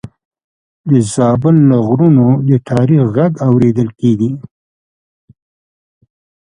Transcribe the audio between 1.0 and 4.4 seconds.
زابل له غرونو د تاریخ غږ اورېدل کېږي.